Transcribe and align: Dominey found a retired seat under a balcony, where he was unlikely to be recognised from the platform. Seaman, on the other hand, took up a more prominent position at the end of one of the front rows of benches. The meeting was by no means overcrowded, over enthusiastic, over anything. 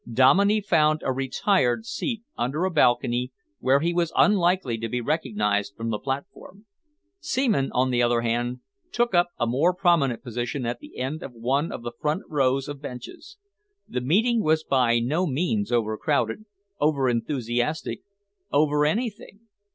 Dominey 0.11 0.61
found 0.61 1.01
a 1.05 1.13
retired 1.13 1.85
seat 1.85 2.23
under 2.35 2.65
a 2.65 2.71
balcony, 2.71 3.31
where 3.59 3.81
he 3.81 3.93
was 3.93 4.11
unlikely 4.17 4.75
to 4.79 4.89
be 4.89 4.99
recognised 4.99 5.75
from 5.75 5.91
the 5.91 5.99
platform. 5.99 6.65
Seaman, 7.19 7.71
on 7.73 7.91
the 7.91 8.01
other 8.01 8.21
hand, 8.21 8.61
took 8.91 9.13
up 9.13 9.27
a 9.39 9.45
more 9.45 9.75
prominent 9.75 10.23
position 10.23 10.65
at 10.65 10.79
the 10.79 10.97
end 10.97 11.21
of 11.21 11.33
one 11.33 11.71
of 11.71 11.83
the 11.83 11.91
front 12.01 12.23
rows 12.27 12.67
of 12.67 12.81
benches. 12.81 13.37
The 13.87 14.01
meeting 14.01 14.41
was 14.41 14.63
by 14.63 14.97
no 14.97 15.27
means 15.27 15.71
overcrowded, 15.71 16.45
over 16.79 17.07
enthusiastic, 17.07 18.01
over 18.51 18.87
anything. 18.87 19.41